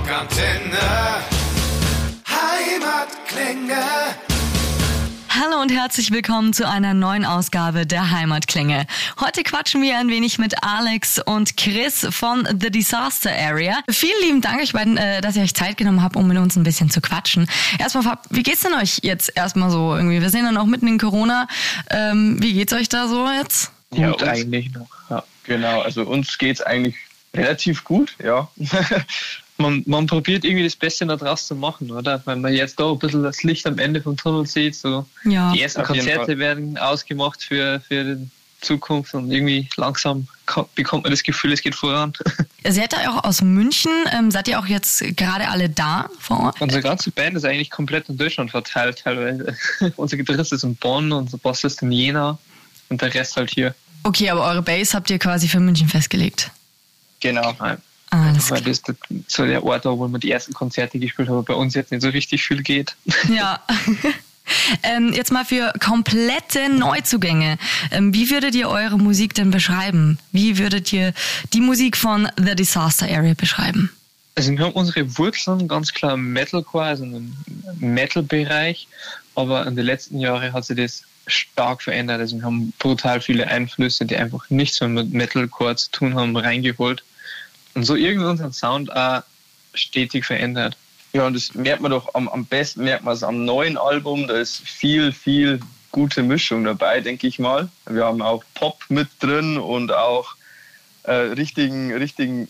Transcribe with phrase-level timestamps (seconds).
[0.00, 0.78] Rockantenne.
[2.26, 3.82] Heimatklänge.
[5.28, 8.86] Hallo und herzlich willkommen zu einer neuen Ausgabe der Heimatklänge.
[9.20, 13.80] Heute quatschen wir ein wenig mit Alex und Chris von The Disaster Area.
[13.90, 16.56] Vielen lieben Dank euch beiden, äh, dass ihr euch Zeit genommen habt, um mit uns
[16.56, 17.46] ein bisschen zu quatschen.
[17.78, 20.22] Erstmal, wie geht's denn euch jetzt erstmal so irgendwie?
[20.22, 21.46] Wir sind ja noch mitten in Corona.
[21.90, 23.70] Ähm, wie geht's euch da so jetzt?
[23.92, 24.88] Ja, gut eigentlich noch.
[25.10, 26.96] Ja, genau, also uns geht's eigentlich
[27.34, 28.48] relativ gut, ja.
[29.60, 32.22] man, man probiert irgendwie das Beste da draus zu machen, oder?
[32.24, 35.52] Wenn man jetzt da ein bisschen das Licht am Ende vom Tunnel sieht, so ja.
[35.52, 38.30] die ersten Konzerte werden ausgemacht für, für die
[38.60, 40.28] Zukunft und irgendwie langsam
[40.74, 42.12] bekommt man das Gefühl, es geht voran.
[42.64, 43.92] Ihr seid ja auch aus München.
[44.12, 46.60] Ähm, seid ihr auch jetzt gerade alle da vor Ort?
[46.60, 49.56] Unsere ganze Band ist eigentlich komplett in Deutschland verteilt teilweise.
[49.96, 52.38] Unser Gitarrist ist in Bonn, unser Boss ist in Jena
[52.88, 53.74] und der Rest halt hier.
[54.02, 56.50] Okay, aber eure Base habt ihr quasi für München festgelegt?
[57.20, 57.54] Genau.
[58.10, 58.82] Alles Weil das
[59.28, 62.08] so der Ort, wo man die ersten Konzerte gespielt hat, bei uns jetzt nicht so
[62.08, 62.96] richtig viel geht.
[63.32, 63.60] Ja.
[64.82, 67.58] ähm, jetzt mal für komplette Neuzugänge.
[67.92, 70.18] Ähm, wie würdet ihr eure Musik denn beschreiben?
[70.32, 71.12] Wie würdet ihr
[71.52, 73.90] die Musik von The Disaster Area beschreiben?
[74.34, 77.36] Also wir haben unsere Wurzeln ganz klar im Metalcore, also im
[77.78, 78.88] Metal-Bereich,
[79.36, 82.20] aber in den letzten Jahren hat sich das stark verändert.
[82.20, 86.36] Also wir haben brutal viele Einflüsse, die einfach nichts mehr mit Metalcore zu tun haben,
[86.36, 87.04] reingeholt
[87.74, 89.22] und so irgendwie unseren Sound auch
[89.74, 90.76] stetig verändert.
[91.12, 94.28] Ja, und das merkt man doch am, am besten, merkt man es am neuen Album,
[94.28, 97.68] da ist viel, viel gute Mischung dabei, denke ich mal.
[97.86, 100.36] Wir haben auch Pop mit drin und auch
[101.02, 102.48] äh, richtigen, richtigen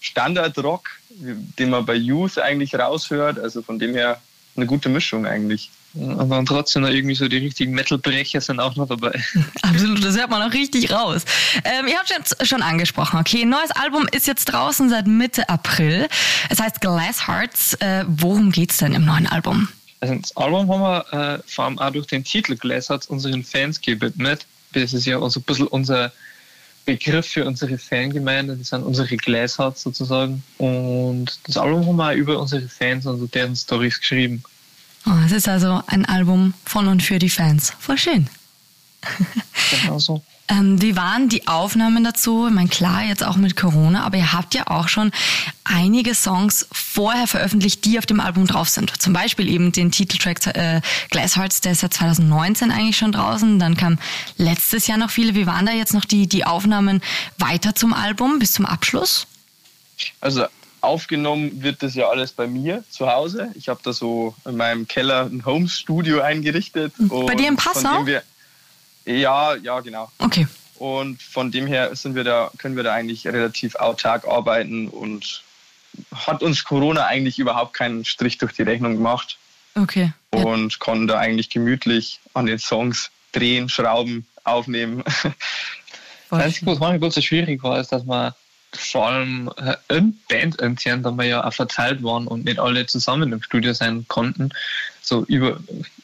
[0.00, 3.38] Standard-Rock, den man bei Youth eigentlich raushört.
[3.38, 4.20] Also von dem her
[4.56, 5.70] eine gute Mischung eigentlich.
[5.94, 9.22] Dann trotzdem noch irgendwie so die richtigen Metal-Brecher sind auch noch dabei.
[9.62, 11.24] Absolut, das hört man auch richtig raus.
[11.64, 15.48] Ähm, ihr habt jetzt schon angesprochen, okay, ein neues Album ist jetzt draußen seit Mitte
[15.48, 16.08] April.
[16.48, 17.74] Es heißt Glass Hearts.
[17.74, 19.68] Äh, worum geht's denn im neuen Album?
[20.00, 23.44] Also das Album haben wir äh, vor allem auch durch den Titel Glass Hearts unseren
[23.44, 24.46] Fans gewidmet.
[24.72, 26.10] Das ist ja auch so ein bisschen unser
[26.84, 28.56] Begriff für unsere Fangemeinde.
[28.56, 30.42] Das sind unsere Glass Hearts sozusagen.
[30.58, 34.42] Und das Album haben wir auch über unsere Fans und deren Stories geschrieben.
[35.06, 37.72] Oh, es ist also ein Album von und für die Fans.
[37.78, 38.28] Voll schön.
[39.82, 40.22] Genau so.
[40.48, 42.46] ähm, wie waren die Aufnahmen dazu?
[42.46, 45.10] Ich meine, klar, jetzt auch mit Corona, aber ihr habt ja auch schon
[45.64, 48.92] einige Songs vorher veröffentlicht, die auf dem Album drauf sind.
[49.00, 50.80] Zum Beispiel eben den Titeltrack äh,
[51.10, 53.58] Glass Hearts, der ist ja 2019 eigentlich schon draußen.
[53.58, 53.98] Dann kam
[54.36, 55.34] letztes Jahr noch viele.
[55.34, 57.00] Wie waren da jetzt noch die, die Aufnahmen
[57.38, 59.26] weiter zum Album bis zum Abschluss?
[60.20, 60.46] Also
[60.82, 63.50] aufgenommen wird das ja alles bei mir zu Hause.
[63.54, 66.92] Ich habe da so in meinem Keller ein Home-Studio eingerichtet.
[66.98, 68.04] Bei dir im Passau?
[68.04, 68.22] Wir,
[69.04, 70.10] ja, ja, genau.
[70.18, 70.46] Okay.
[70.76, 75.42] Und von dem her sind wir da, können wir da eigentlich relativ autark arbeiten und
[76.12, 79.38] hat uns Corona eigentlich überhaupt keinen Strich durch die Rechnung gemacht.
[79.74, 80.12] Okay.
[80.30, 80.78] Und ja.
[80.78, 85.04] konnten da eigentlich gemütlich an den Songs drehen, schrauben, aufnehmen.
[86.30, 88.32] Das Einzige, was manchmal kurz so schwierig war, ist, dass man
[88.72, 92.86] vor allem äh, in Band intern, da wir ja auch verteilt waren und nicht alle
[92.86, 94.50] zusammen im Studio sein konnten,
[95.02, 95.58] so über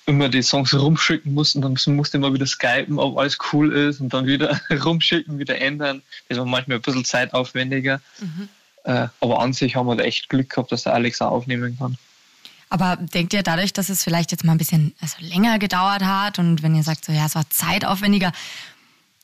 [0.06, 4.12] immer die Songs rumschicken mussten, dann musste man wieder skypen, ob alles cool ist und
[4.12, 6.02] dann wieder rumschicken, wieder ändern.
[6.28, 8.00] Das war manchmal ein bisschen zeitaufwendiger.
[8.20, 8.48] Mhm.
[8.84, 11.76] Äh, aber an sich haben wir da echt Glück gehabt, dass der Alex auch aufnehmen
[11.78, 11.98] kann.
[12.70, 16.38] Aber denkt ihr dadurch, dass es vielleicht jetzt mal ein bisschen also länger gedauert hat
[16.38, 18.32] und wenn ihr sagt, so ja, es war zeitaufwendiger,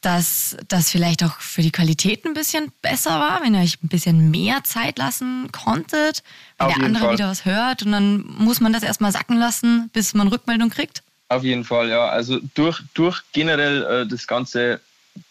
[0.04, 3.88] dass das vielleicht auch für die Qualität ein bisschen besser war, wenn ihr euch ein
[3.88, 6.22] bisschen mehr Zeit lassen konntet,
[6.58, 7.14] wenn Auf der andere Fall.
[7.14, 11.02] wieder was hört und dann muss man das erstmal sacken lassen, bis man Rückmeldung kriegt?
[11.28, 12.06] Auf jeden Fall, ja.
[12.06, 14.80] Also durch, durch generell äh, das ganze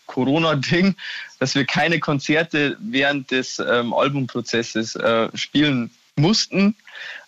[0.08, 0.96] Corona-Ding,
[1.40, 6.76] dass wir keine Konzerte während des ähm, Albumprozesses äh, spielen mussten,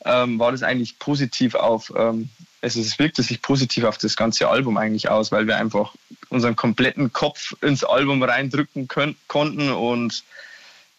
[0.04, 2.30] ähm, war das eigentlich positiv auf ähm,
[2.66, 5.94] also es wirkte sich positiv auf das ganze Album eigentlich aus, weil wir einfach
[6.36, 10.24] unseren kompletten Kopf ins Album reindrücken können, konnten und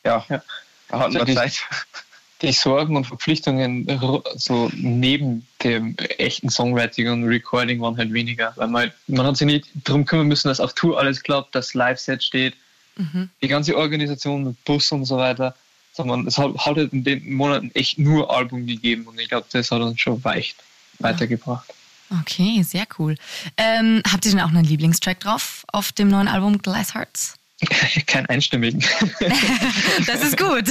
[0.04, 0.42] ja, ja.
[0.90, 1.62] hatten wir also Zeit.
[2.42, 3.88] Die Sorgen und Verpflichtungen
[4.34, 9.46] so neben dem echten Songwriting und Recording waren halt weniger, weil man, man hat sich
[9.46, 12.54] nicht darum kümmern müssen, dass auf Tour alles klappt, dass Live-Set steht,
[12.96, 13.30] mhm.
[13.40, 15.54] die ganze Organisation mit Bus und so weiter,
[15.94, 19.46] sondern es hat, hat halt in den Monaten echt nur Album gegeben und ich glaube,
[19.50, 20.56] das hat uns schon weicht
[20.98, 21.72] weitergebracht.
[22.20, 23.16] Okay, sehr cool.
[23.56, 27.34] Ähm, habt ihr denn auch einen Lieblingstrack drauf auf dem neuen Album Glass Hearts?
[28.06, 28.80] Kein einstimmigen.
[30.06, 30.68] das ist gut.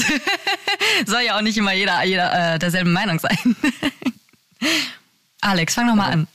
[1.06, 3.56] Soll ja auch nicht immer jeder, jeder äh, derselben Meinung sein.
[5.42, 6.28] Alex, fang noch mal an.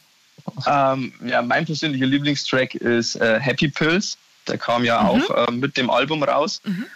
[0.66, 4.18] Ähm, ja, mein persönlicher Lieblingstrack ist äh, Happy Pills.
[4.48, 5.08] Der kam ja mhm.
[5.08, 6.60] auch äh, mit dem Album raus.
[6.64, 6.86] Mhm.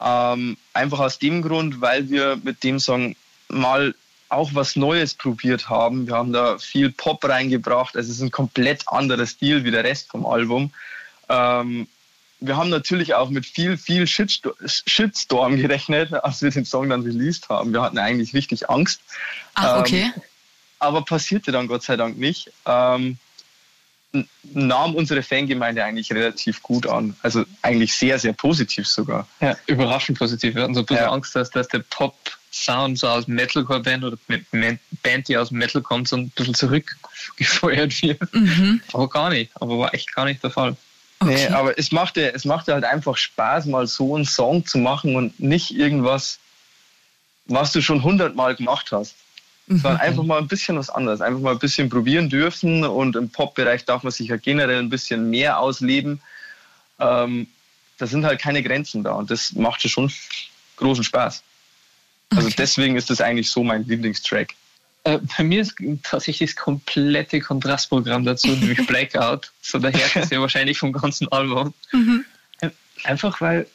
[0.00, 3.16] Ähm, einfach aus dem Grund, weil wir mit dem Song
[3.48, 3.94] mal
[4.30, 6.06] auch was Neues probiert haben.
[6.06, 7.96] Wir haben da viel Pop reingebracht.
[7.96, 10.72] Also es ist ein komplett anderer Stil wie der Rest vom Album.
[11.28, 11.88] Ähm,
[12.40, 17.48] wir haben natürlich auch mit viel, viel Shitstorm gerechnet, als wir den Song dann released
[17.48, 17.72] haben.
[17.72, 19.02] Wir hatten eigentlich richtig Angst.
[19.54, 20.12] Ach, okay.
[20.14, 20.22] Ähm,
[20.78, 22.50] aber passierte dann Gott sei Dank nicht.
[22.64, 23.18] Ähm,
[24.42, 27.16] nahm unsere Fangemeinde eigentlich relativ gut an.
[27.22, 29.28] Also eigentlich sehr, sehr positiv sogar.
[29.40, 30.54] Ja, überraschend positiv.
[30.54, 31.12] Wir hatten so ein bisschen ja.
[31.12, 31.80] Angst, dass, dass der
[32.50, 34.18] Pop-Sound so aus Metalcore-Band oder
[35.02, 38.34] Band, die aus Metal kommt, so ein bisschen zurückgefeuert wird.
[38.34, 38.80] Mhm.
[38.92, 39.52] Aber gar nicht.
[39.60, 40.76] Aber war echt gar nicht der Fall.
[41.20, 41.34] Okay.
[41.34, 45.16] Nee, aber es machte, es machte halt einfach Spaß, mal so einen Song zu machen
[45.16, 46.38] und nicht irgendwas,
[47.46, 49.16] was du schon hundertmal gemacht hast.
[49.66, 50.00] Sondern mhm.
[50.00, 51.20] einfach mal ein bisschen was anderes.
[51.20, 54.90] Einfach mal ein bisschen probieren dürfen und im Pop-Bereich darf man sich ja generell ein
[54.90, 56.20] bisschen mehr ausleben.
[56.98, 57.46] Ähm,
[57.98, 60.10] da sind halt keine Grenzen da und das machte schon
[60.76, 61.44] großen Spaß.
[62.30, 62.56] Also okay.
[62.58, 64.54] deswegen ist das eigentlich so mein Lieblingstrack.
[65.04, 69.50] Äh, bei mir ist tatsächlich das komplette Kontrastprogramm dazu, nämlich Blackout.
[69.62, 71.74] So der Härteste ja wahrscheinlich vom ganzen Album.
[71.92, 72.24] Mhm.
[73.04, 73.66] Einfach weil,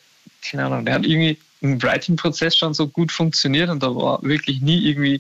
[0.47, 4.61] keine Ahnung, der hat irgendwie im Writing-Prozess schon so gut funktioniert und da war wirklich
[4.61, 5.19] nie irgendwie,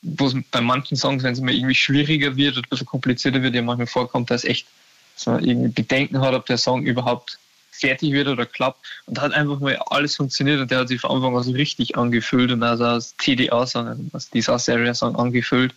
[0.00, 3.42] wo es bei manchen Songs, wenn es immer irgendwie schwieriger wird oder ein bisschen komplizierter
[3.42, 4.66] wird, ja manchmal vorkommt, dass echt
[5.14, 7.38] so irgendwie Bedenken hat, ob der Song überhaupt
[7.78, 8.78] fertig wird oder klappt.
[9.06, 11.52] Und da hat einfach mal alles funktioniert und der hat sich von Anfang an so
[11.52, 15.74] richtig angefühlt und also als TDA-Song, als Disaster Area-Song angefühlt.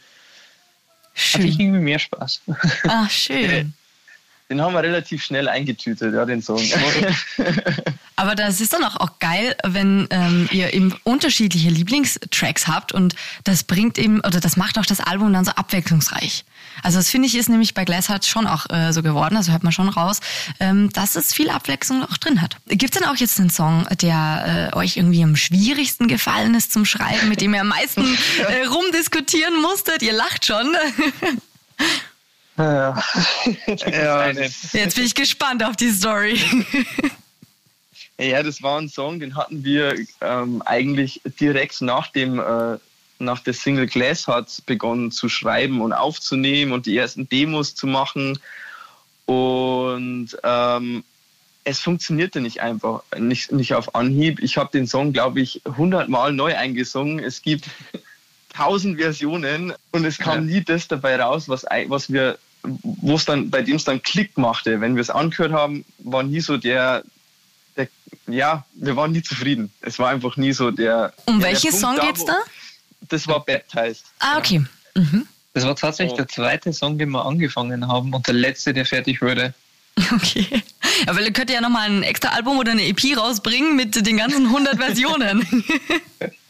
[1.13, 1.41] Schön.
[1.41, 2.41] Hatte ich irgendwie mehr Spaß.
[2.87, 3.73] Ach, schön.
[4.51, 6.59] Den haben wir relativ schnell eingetütet, ja, den Song.
[8.17, 13.15] Aber das ist dann auch, auch geil, wenn ähm, ihr eben unterschiedliche Lieblingstracks habt und
[13.45, 16.43] das bringt eben, oder das macht auch das Album dann so abwechslungsreich.
[16.83, 19.63] Also das finde ich ist nämlich bei Glassheart schon auch äh, so geworden, also hört
[19.63, 20.19] man schon raus,
[20.59, 22.57] ähm, dass es viel Abwechslung auch drin hat.
[22.67, 26.73] Gibt es denn auch jetzt einen Song, der äh, euch irgendwie am schwierigsten gefallen ist
[26.73, 28.01] zum Schreiben, mit dem ihr am meisten
[28.49, 30.01] äh, rumdiskutieren musstet?
[30.01, 30.75] Ihr lacht schon.
[32.61, 33.03] Ja.
[33.91, 36.39] ja Jetzt bin ich gespannt auf die Story.
[38.19, 42.77] Ja, das war ein Song, den hatten wir ähm, eigentlich direkt nach dem äh,
[43.17, 47.87] nach der Single Glass hat begonnen zu schreiben und aufzunehmen und die ersten Demos zu
[47.87, 48.37] machen.
[49.25, 51.03] Und ähm,
[51.63, 54.41] es funktionierte nicht einfach, nicht, nicht auf Anhieb.
[54.41, 57.19] Ich habe den Song, glaube ich, hundertmal neu eingesungen.
[57.19, 57.69] Es gibt
[58.53, 60.55] tausend Versionen und es kam ja.
[60.55, 64.37] nie das dabei raus, was, was wir, wo es dann, bei dem es dann Klick
[64.37, 64.81] machte.
[64.81, 67.03] Wenn wir es angehört haben, war nie so der,
[67.75, 67.87] der,
[68.27, 69.71] ja, wir waren nie zufrieden.
[69.81, 71.13] Es war einfach nie so der.
[71.25, 72.37] Um der, welchen Song da, geht's da?
[73.09, 74.05] Das war Baptized.
[74.19, 74.63] Ah, okay.
[74.95, 75.27] Mhm.
[75.53, 76.17] Das war tatsächlich oh.
[76.17, 79.53] der zweite Song, den wir angefangen haben und der letzte, der fertig wurde.
[80.13, 80.63] Okay.
[81.05, 84.45] Aber ihr könnt ja nochmal ein extra Album oder eine EP rausbringen mit den ganzen
[84.45, 85.45] 100 Versionen.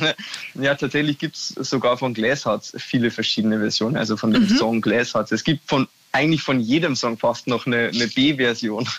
[0.54, 4.56] Ja, tatsächlich gibt es sogar von Glasshearts viele verschiedene Versionen, also von dem mhm.
[4.56, 5.32] Song Glasshearts.
[5.32, 8.88] Es gibt von eigentlich von jedem Song fast noch eine, eine B-Version.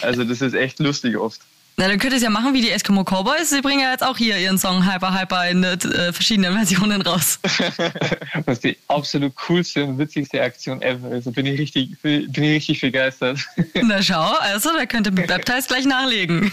[0.00, 1.42] Also das ist echt lustig oft.
[1.76, 3.48] Na, dann könnt ihr es ja machen wie die Eskimo Cowboys.
[3.48, 7.38] Sie bringen ja jetzt auch hier ihren Song Hyper Hyper in äh, verschiedenen Versionen raus.
[8.46, 11.08] das ist die absolut coolste und witzigste Aktion ever.
[11.08, 13.38] Also bin ich richtig, bin ich richtig begeistert.
[13.74, 16.52] Na schau, also da könnt ihr Baptized gleich nachlegen.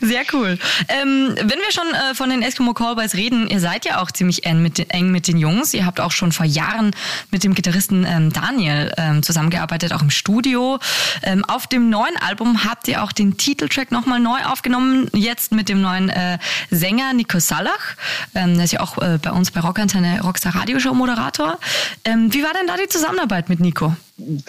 [0.00, 0.58] Sehr cool.
[0.88, 4.44] Ähm, wenn wir schon äh, von den Eskimo Callboys reden, ihr seid ja auch ziemlich
[4.44, 5.74] eng mit, den, eng mit den Jungs.
[5.74, 6.94] Ihr habt auch schon vor Jahren
[7.30, 10.78] mit dem Gitarristen ähm, Daniel ähm, zusammengearbeitet, auch im Studio.
[11.22, 15.68] Ähm, auf dem neuen Album habt ihr auch den Titeltrack nochmal neu aufgenommen, jetzt mit
[15.68, 16.38] dem neuen äh,
[16.70, 17.96] Sänger Nico Salach.
[18.34, 21.58] Ähm, der ist ja auch äh, bei uns bei Rockantenne Rockstar Radioshow Moderator.
[22.04, 23.94] Ähm, wie war denn da die Zusammenarbeit mit Nico?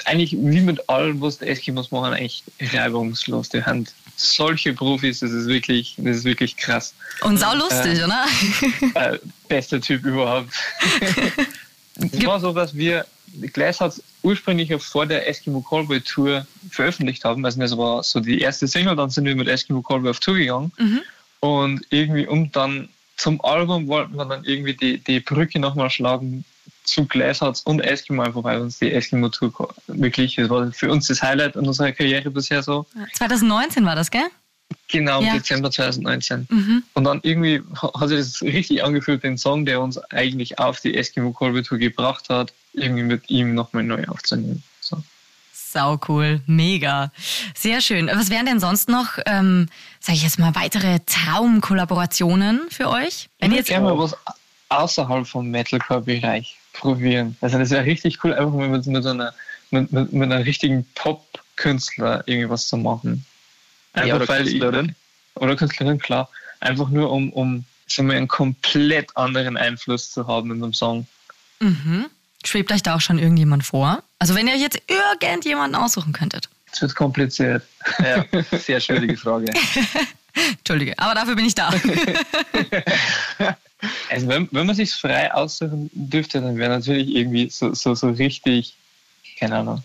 [0.05, 3.49] Eigentlich wie mit allem, was die Eskimos machen, echt reibungslos.
[3.49, 6.93] Die Hand solche Profis, das ist wirklich, das ist wirklich krass.
[7.21, 8.25] Und sau lustig, äh, oder?
[8.95, 10.53] Äh, bester Typ überhaupt.
[11.95, 13.05] es war so, dass wir
[13.53, 17.45] Glass hat ursprünglich vor der Eskimo Callboy Tour veröffentlicht haben.
[17.45, 20.35] Also das war so die erste Single, dann sind wir mit Eskimo Callboy auf Tour
[20.35, 20.71] gegangen.
[20.77, 21.01] Mhm.
[21.39, 26.45] Und irgendwie, um dann zum Album wollten wir dann irgendwie die, die Brücke nochmal schlagen
[26.87, 31.07] zu Glasshards und Eskimo, einfach weil uns die Eskimo Tour wirklich, das war für uns
[31.07, 32.85] das Highlight in unserer Karriere bisher so.
[33.13, 34.27] 2019 war das, gell?
[34.87, 35.33] Genau, ja.
[35.33, 36.47] Dezember 2019.
[36.49, 36.83] Mhm.
[36.93, 40.95] Und dann irgendwie hat sich das richtig angefühlt, den Song, der uns eigentlich auf die
[40.95, 44.63] Eskimo Colby Tour gebracht hat, irgendwie mit ihm nochmal neu aufzunehmen.
[44.79, 44.97] So.
[45.53, 47.11] Sau cool, mega.
[47.53, 48.07] Sehr schön.
[48.07, 49.67] Was wären denn sonst noch, ähm,
[49.99, 53.29] sag ich jetzt mal, weitere Traumkollaborationen für euch?
[53.39, 54.15] Wenn ich jetzt gerne mal was
[54.69, 57.37] außerhalb vom Metalcore-Bereich probieren.
[57.41, 59.33] Also das wäre richtig cool, einfach mit, mit, so einer,
[59.71, 63.25] mit, mit, mit einer richtigen Pop-Künstler irgendwie was zu machen.
[63.93, 64.95] Einfach ja, oder weil Künstlerin.
[65.35, 66.29] Ich, oder Künstlerin, klar.
[66.59, 71.07] Einfach nur um, um so einen komplett anderen Einfluss zu haben in einem Song.
[71.59, 72.07] Mhm.
[72.45, 74.03] Schwebt euch da auch schon irgendjemand vor?
[74.19, 76.49] Also wenn ihr euch jetzt irgendjemanden aussuchen könntet.
[76.71, 77.63] Es wird kompliziert.
[77.99, 78.25] Ja,
[78.57, 79.51] sehr schwierige Frage.
[80.59, 81.73] Entschuldige, aber dafür bin ich da.
[84.09, 88.09] also wenn, wenn man sich frei aussuchen dürfte, dann wäre natürlich irgendwie so, so, so
[88.09, 88.75] richtig,
[89.39, 89.83] keine Ahnung,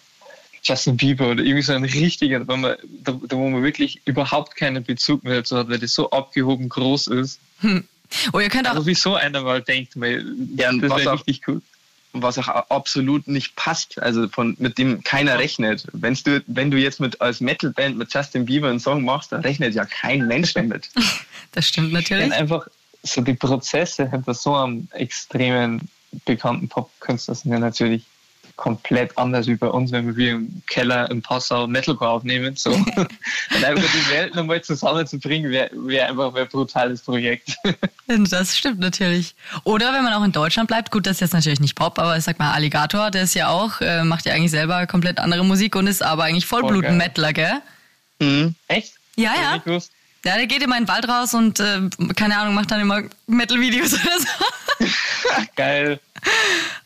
[0.62, 4.84] Justin Bieber oder irgendwie so ein richtiger, wo man, da, wo man wirklich überhaupt keinen
[4.84, 7.40] Bezug mehr dazu hat, weil das so abgehoben groß ist.
[7.60, 7.84] Hm.
[8.32, 8.74] Oh, ihr könnt auch.
[8.74, 11.60] Also wie so einer mal denkt, man, ja, das wäre richtig cool
[12.12, 15.86] was auch absolut nicht passt, also von, mit dem keiner rechnet.
[15.92, 19.40] Wenn's du, wenn du jetzt mit als Metalband mit Justin Bieber einen Song machst, dann
[19.40, 20.90] rechnet ja kein Mensch damit.
[21.52, 22.26] das stimmt natürlich.
[22.26, 22.68] Und einfach
[23.02, 25.88] so die Prozesse hinter so einem extremen
[26.24, 28.04] bekannten Popkünstler sind ja natürlich
[28.56, 32.54] komplett anders wie bei uns, wenn wir im Keller im Passau Metalcore aufnehmen.
[32.56, 32.70] So.
[33.54, 37.56] Und einfach die Welt nochmal zusammenzubringen, wäre wär einfach ein brutales Projekt.
[38.06, 39.34] Das stimmt natürlich.
[39.64, 42.16] Oder wenn man auch in Deutschland bleibt, gut, das ist jetzt natürlich nicht Pop, aber
[42.16, 45.44] ich sag mal Alligator, der ist ja auch, äh, macht ja eigentlich selber komplett andere
[45.44, 47.62] Musik und ist aber eigentlich Vollblut-Metaler, gell?
[48.20, 48.54] Mhm.
[48.68, 48.94] Echt?
[49.16, 49.62] Ja, ja.
[50.24, 51.80] Ja, der geht immer in den Wald raus und äh,
[52.14, 54.86] keine Ahnung, macht dann immer Metal-Videos oder so.
[55.56, 56.00] Geil.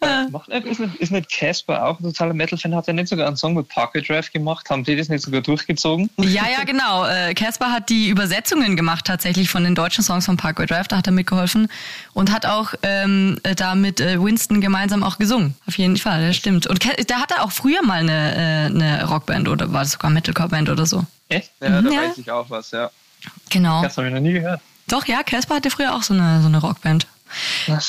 [0.01, 2.75] Äh, macht, ist, nicht, ist nicht Casper auch ein totaler Metal-Fan?
[2.75, 4.71] Hat er nicht sogar einen Song mit Pocket Drive gemacht?
[4.71, 6.09] Haben die das nicht sogar durchgezogen?
[6.17, 7.07] Ja, ja, genau.
[7.07, 10.89] Äh, Casper hat die Übersetzungen gemacht tatsächlich von den deutschen Songs von Pocket Drive.
[10.89, 11.69] Da hat er mitgeholfen
[12.15, 15.55] und hat auch ähm, da mit äh, Winston gemeinsam auch gesungen.
[15.67, 16.67] Auf jeden Fall, das stimmt.
[16.67, 20.71] Und da hat er auch früher mal eine, eine Rockband oder war das sogar Metalcore-Band
[20.71, 21.05] oder so.
[21.29, 21.51] Echt?
[21.61, 22.03] Ja, da ja.
[22.03, 22.91] weiß ich auch was, ja.
[23.51, 23.83] Genau.
[23.83, 24.61] Das habe ich noch nie gehört.
[24.89, 27.07] Doch, ja, Casper hatte früher auch so eine, so eine Rockband.
[27.67, 27.87] Das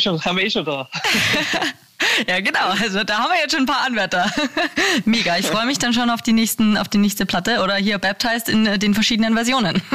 [0.00, 0.88] schon, haben wir wir schon da.
[2.26, 2.70] Ja, genau.
[2.80, 4.30] Also da haben wir jetzt schon ein paar Anwärter.
[5.04, 5.38] Mega.
[5.38, 8.48] Ich freue mich dann schon auf die nächsten, auf die nächste Platte oder hier Baptized
[8.48, 9.82] in äh, den verschiedenen Versionen.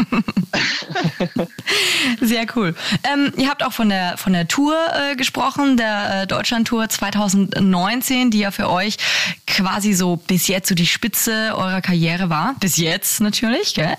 [2.22, 2.76] Sehr cool.
[3.12, 6.90] Ähm, ihr habt auch von der von der Tour äh, gesprochen, der äh, Deutschland Tour
[6.90, 8.98] 2019, die ja für euch
[9.48, 12.56] quasi so bis jetzt so die Spitze eurer Karriere war.
[12.60, 13.96] Bis jetzt natürlich, gell?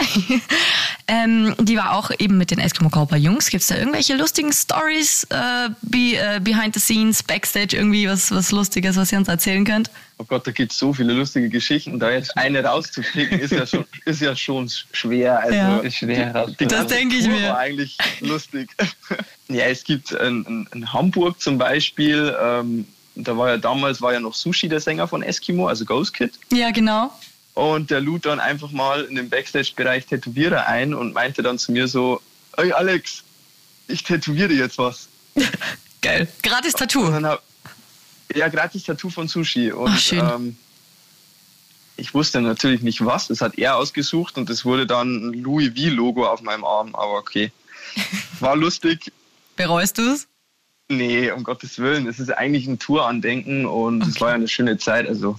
[1.09, 3.51] ähm, die war auch eben mit den Eskimo Cowboy Jungs.
[3.51, 8.31] Gibt es da irgendwelche lustigen Stories äh, be, äh, behind the scenes, backstage irgendwie was,
[8.31, 9.91] was Lustiges, was ihr uns erzählen könnt?
[10.19, 11.99] Oh Gott, da gibt es so viele lustige Geschichten.
[11.99, 15.41] Da jetzt eine rauszupicken, ist ja schon, ist ja schon schwer.
[15.41, 16.47] Also ja, ist schwer.
[16.59, 17.49] Das denke ich mir.
[17.49, 18.71] War eigentlich lustig.
[19.49, 24.21] ja, es gibt in, in Hamburg zum Beispiel, ähm, da war ja damals war ja
[24.21, 26.33] noch Sushi der Sänger von Eskimo, also Ghost Kid.
[26.53, 27.13] Ja, genau.
[27.55, 31.73] Und der lud dann einfach mal in den Backstage-Bereich Tätowierer ein und meinte dann zu
[31.73, 32.23] mir so,
[32.57, 33.25] ey Alex,
[33.89, 35.09] ich tätowiere jetzt was.
[36.01, 36.29] Geil.
[36.43, 37.11] Gratis Tattoo.
[38.35, 39.73] Ja, gratis Tattoo von Sushi.
[39.73, 40.19] Und Ach, schön.
[40.19, 40.57] Ähm,
[41.97, 43.29] ich wusste natürlich nicht was.
[43.29, 46.95] Das hat er ausgesucht und es wurde dann ein Louis V-Logo auf meinem Arm.
[46.95, 47.53] Aber okay.
[48.41, 49.13] War lustig.
[49.57, 50.27] Bereust du es?
[50.89, 52.07] Nee, um Gottes Willen.
[52.07, 54.11] Es ist eigentlich ein Tourandenken und okay.
[54.11, 55.09] es war ja eine schöne Zeit.
[55.09, 55.39] Also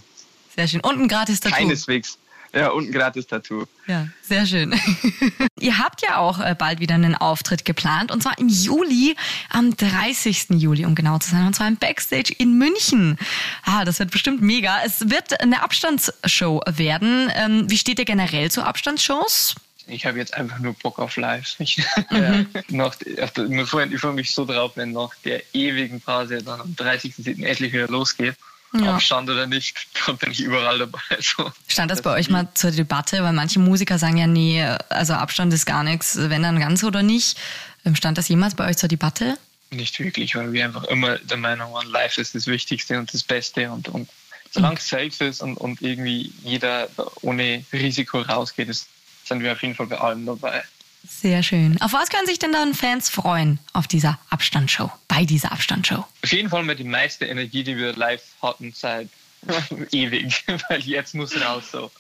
[0.56, 0.82] Sehr schön.
[0.82, 1.56] Und ein gratis Tattoo.
[1.56, 2.18] Keineswegs.
[2.64, 3.66] Ja, und ein gratis Tattoo.
[3.88, 4.80] Ja, sehr schön.
[5.60, 9.16] Ihr habt ja auch äh, bald wieder einen Auftritt geplant und zwar im Juli,
[9.50, 10.50] am 30.
[10.52, 13.18] Juli, um genau zu sein, und zwar im Backstage in München.
[13.64, 14.78] Ah, das wird bestimmt mega.
[14.86, 17.32] Es wird eine Abstandsshow werden.
[17.36, 19.56] Ähm, wie steht ihr generell zu Abstandsshows?
[19.88, 21.56] ich habe jetzt einfach nur Bock auf Live.
[21.60, 22.48] Ich, mhm.
[22.70, 27.44] nach, ich freue mich so drauf, wenn nach der ewigen Pause dann am 30.07.
[27.44, 28.36] endlich wieder losgeht
[28.74, 28.96] ja.
[28.96, 31.00] Abstand oder nicht, da bin ich überall dabei.
[31.20, 31.52] So.
[31.68, 33.24] Stand das, das bei euch mal zur Debatte?
[33.24, 37.04] Weil manche Musiker sagen ja, nee, also Abstand ist gar nichts, wenn dann ganz oder
[37.04, 37.38] nicht.
[37.86, 39.38] Ähm, stand das jemals bei euch zur Debatte?
[39.72, 43.24] Nicht wirklich, weil wir einfach immer der Meinung waren, live ist das Wichtigste und das
[43.24, 44.10] Beste und, und
[44.52, 46.88] solange es safe ist und, und irgendwie jeder
[47.22, 48.88] ohne Risiko rausgeht, ist,
[49.26, 50.64] sind wir auf jeden Fall bei allem dabei.
[51.08, 51.82] Sehr schön.
[51.82, 56.06] Auf was können sich denn dann Fans freuen auf dieser Abstandsshow, bei dieser Abstandsshow?
[56.24, 59.10] Auf jeden Fall mit die meiste Energie, die wir live hatten seit
[59.92, 61.92] ewig, weil jetzt muss raus so.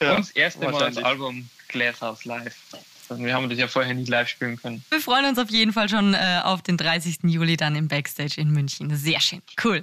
[0.00, 2.56] Ja, Uns erste Mal das Album Glasshouse live.
[3.08, 4.84] Also wir haben das ja vorher nie live spielen können.
[4.90, 7.18] Wir freuen uns auf jeden Fall schon äh, auf den 30.
[7.24, 8.94] Juli dann im Backstage in München.
[8.96, 9.82] Sehr schön, cool.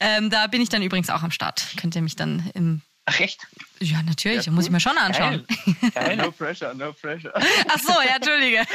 [0.00, 1.66] Ähm, da bin ich dann übrigens auch am Start.
[1.76, 3.46] Könnt ihr mich dann im Ach echt?
[3.80, 4.44] Ja, natürlich.
[4.44, 5.46] Ja, muss ich mir schon anschauen.
[5.46, 5.90] Geil.
[5.94, 6.16] Geil.
[6.18, 7.32] No pressure, no pressure.
[7.68, 8.66] Ach so, ja, entschuldige.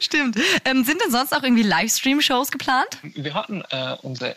[0.00, 0.38] Stimmt.
[0.64, 2.98] Ähm, sind denn sonst auch irgendwie Livestream-Shows geplant?
[3.02, 4.36] Wir hatten äh, unsere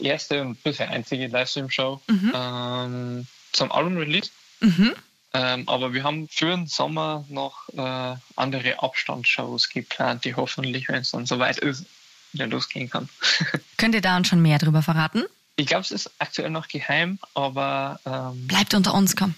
[0.00, 2.32] erste und bisher einzige Livestream-Show mhm.
[2.34, 4.30] ähm, zum Album-Release.
[4.60, 4.94] Mhm.
[5.34, 11.02] Ähm, aber wir haben für den Sommer noch äh, andere Abstandsshows geplant, die hoffentlich, wenn
[11.02, 11.84] es dann soweit ist,
[12.32, 13.10] wieder losgehen kann.
[13.76, 15.24] Könnt ihr da uns schon mehr darüber verraten?
[15.58, 17.98] Ich glaube, es ist aktuell noch geheim, aber.
[18.06, 19.34] Ähm, Bleibt unter uns, komm.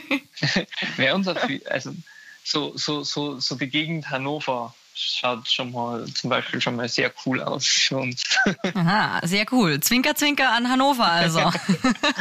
[0.96, 1.36] wer unser,
[1.68, 1.92] also
[2.44, 7.12] so, so, so, so die Gegend Hannover schaut schon mal zum Beispiel schon mal sehr
[7.24, 8.22] cool aus für uns.
[8.74, 9.80] Aha, sehr cool.
[9.80, 11.52] Zwinker, zwinker an Hannover also.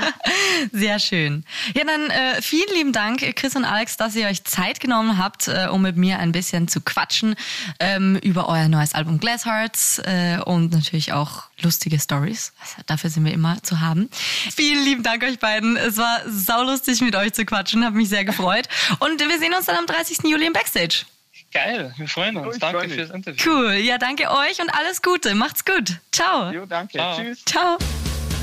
[0.71, 1.43] sehr schön.
[1.75, 5.48] Ja, dann äh, vielen lieben Dank, Chris und Alex, dass ihr euch Zeit genommen habt,
[5.48, 7.36] äh, um mit mir ein bisschen zu quatschen
[7.79, 12.53] ähm, über euer neues Album Glass Hearts äh, und natürlich auch lustige Stories.
[12.62, 14.09] Also, dafür sind wir immer zu haben.
[14.55, 15.77] Vielen lieben Dank euch beiden.
[15.77, 18.67] Es war saulustig mit euch zu quatschen, habe mich sehr gefreut.
[19.00, 20.19] Und wir sehen uns dann am 30.
[20.24, 21.05] Juli im Backstage.
[21.51, 22.55] Geil, wir freuen uns.
[22.55, 23.51] Ich danke fürs Interview.
[23.51, 23.73] Cool.
[23.73, 25.33] Ja, danke euch und alles Gute.
[25.33, 25.97] Macht's gut.
[26.11, 26.51] Ciao.
[26.51, 26.97] Jo, danke.
[26.97, 27.17] Ciao.
[27.17, 27.43] Tschüss.
[27.45, 27.77] Ciao.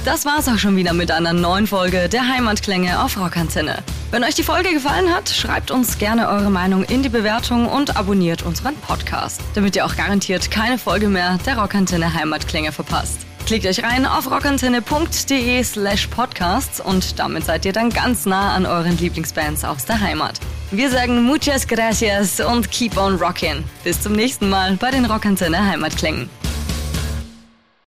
[0.04, 3.82] Das war's auch schon wieder mit einer neuen Folge der Heimatklänge auf Rockantenne.
[4.12, 7.96] Wenn euch die Folge gefallen hat, schreibt uns gerne eure Meinung in die Bewertung und
[7.96, 13.26] abonniert unseren Podcast, damit ihr auch garantiert keine Folge mehr der Rockantenne Heimatklänge verpasst.
[13.46, 18.64] Klickt euch rein auf rockantenne.de slash podcasts und damit seid ihr dann ganz nah an
[18.64, 20.40] euren Lieblingsbands aus der Heimat.
[20.72, 23.62] Wir sagen muchas gracias und keep on rockin'.
[23.84, 26.28] Bis zum nächsten Mal bei den Rockantenne Heimatklängen.